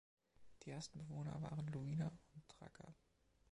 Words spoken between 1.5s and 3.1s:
Luwiner und Thraker.